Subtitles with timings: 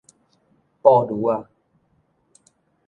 [0.81, 1.47] 布攄仔